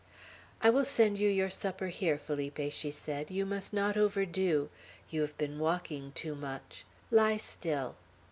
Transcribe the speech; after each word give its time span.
"I 0.63 0.71
will 0.71 0.83
send 0.83 1.19
your 1.19 1.49
supper 1.51 1.85
here, 1.89 2.17
Felipe," 2.17 2.71
she 2.71 2.89
said; 2.89 3.29
"you 3.29 3.45
must 3.45 3.71
not 3.71 3.95
overdo; 3.97 4.71
you 5.11 5.21
have 5.21 5.37
been 5.37 5.59
walking 5.59 6.11
too 6.13 6.33
much. 6.33 6.85
Lie 7.11 7.37
still." 7.37 7.95